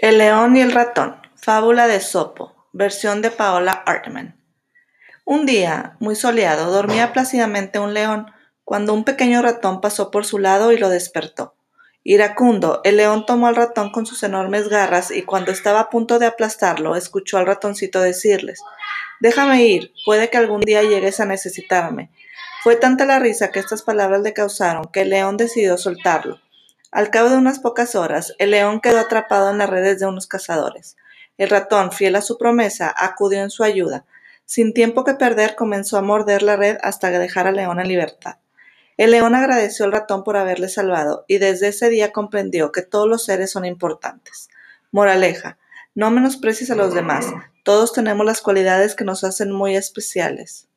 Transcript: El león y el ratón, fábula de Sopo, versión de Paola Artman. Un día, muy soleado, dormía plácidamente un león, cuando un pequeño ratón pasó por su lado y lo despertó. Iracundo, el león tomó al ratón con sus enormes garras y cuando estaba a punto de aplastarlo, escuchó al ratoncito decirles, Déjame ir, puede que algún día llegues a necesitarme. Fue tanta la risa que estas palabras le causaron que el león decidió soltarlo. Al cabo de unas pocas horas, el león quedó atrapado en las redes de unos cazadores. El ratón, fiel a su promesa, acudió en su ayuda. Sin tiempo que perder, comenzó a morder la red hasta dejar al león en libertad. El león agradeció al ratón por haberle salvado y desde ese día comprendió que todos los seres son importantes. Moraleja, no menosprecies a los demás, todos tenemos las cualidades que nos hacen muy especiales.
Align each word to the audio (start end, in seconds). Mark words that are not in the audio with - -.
El 0.00 0.16
león 0.16 0.56
y 0.56 0.62
el 0.62 0.72
ratón, 0.72 1.20
fábula 1.36 1.86
de 1.86 2.00
Sopo, 2.00 2.54
versión 2.72 3.20
de 3.20 3.30
Paola 3.30 3.72
Artman. 3.72 4.34
Un 5.26 5.44
día, 5.44 5.96
muy 6.00 6.16
soleado, 6.16 6.72
dormía 6.72 7.12
plácidamente 7.12 7.78
un 7.78 7.92
león, 7.92 8.32
cuando 8.64 8.94
un 8.94 9.04
pequeño 9.04 9.42
ratón 9.42 9.82
pasó 9.82 10.10
por 10.10 10.24
su 10.24 10.38
lado 10.38 10.72
y 10.72 10.78
lo 10.78 10.88
despertó. 10.88 11.54
Iracundo, 12.02 12.80
el 12.84 12.96
león 12.96 13.26
tomó 13.26 13.46
al 13.46 13.56
ratón 13.56 13.92
con 13.92 14.06
sus 14.06 14.22
enormes 14.22 14.70
garras 14.70 15.10
y 15.10 15.20
cuando 15.20 15.52
estaba 15.52 15.80
a 15.80 15.90
punto 15.90 16.18
de 16.18 16.24
aplastarlo, 16.24 16.96
escuchó 16.96 17.36
al 17.36 17.44
ratoncito 17.44 18.00
decirles, 18.00 18.62
Déjame 19.20 19.66
ir, 19.66 19.92
puede 20.06 20.30
que 20.30 20.38
algún 20.38 20.62
día 20.62 20.82
llegues 20.82 21.20
a 21.20 21.26
necesitarme. 21.26 22.10
Fue 22.62 22.74
tanta 22.76 23.04
la 23.04 23.18
risa 23.18 23.50
que 23.50 23.58
estas 23.58 23.82
palabras 23.82 24.22
le 24.22 24.32
causaron 24.32 24.84
que 24.90 25.02
el 25.02 25.10
león 25.10 25.36
decidió 25.36 25.76
soltarlo. 25.76 26.40
Al 26.90 27.10
cabo 27.10 27.30
de 27.30 27.36
unas 27.36 27.60
pocas 27.60 27.94
horas, 27.94 28.34
el 28.38 28.50
león 28.50 28.80
quedó 28.80 28.98
atrapado 28.98 29.50
en 29.50 29.58
las 29.58 29.70
redes 29.70 30.00
de 30.00 30.06
unos 30.06 30.26
cazadores. 30.26 30.96
El 31.38 31.48
ratón, 31.48 31.92
fiel 31.92 32.16
a 32.16 32.20
su 32.20 32.36
promesa, 32.36 32.92
acudió 32.96 33.40
en 33.42 33.50
su 33.50 33.62
ayuda. 33.62 34.04
Sin 34.44 34.74
tiempo 34.74 35.04
que 35.04 35.14
perder, 35.14 35.54
comenzó 35.54 35.98
a 35.98 36.02
morder 36.02 36.42
la 36.42 36.56
red 36.56 36.78
hasta 36.82 37.10
dejar 37.10 37.46
al 37.46 37.56
león 37.56 37.78
en 37.78 37.86
libertad. 37.88 38.36
El 38.96 39.12
león 39.12 39.34
agradeció 39.34 39.84
al 39.86 39.92
ratón 39.92 40.24
por 40.24 40.36
haberle 40.36 40.68
salvado 40.68 41.24
y 41.28 41.38
desde 41.38 41.68
ese 41.68 41.88
día 41.88 42.12
comprendió 42.12 42.72
que 42.72 42.82
todos 42.82 43.08
los 43.08 43.24
seres 43.24 43.50
son 43.50 43.64
importantes. 43.64 44.50
Moraleja, 44.90 45.56
no 45.94 46.10
menosprecies 46.10 46.70
a 46.70 46.74
los 46.74 46.92
demás, 46.92 47.26
todos 47.62 47.92
tenemos 47.92 48.26
las 48.26 48.42
cualidades 48.42 48.94
que 48.94 49.04
nos 49.04 49.24
hacen 49.24 49.52
muy 49.52 49.76
especiales. 49.76 50.68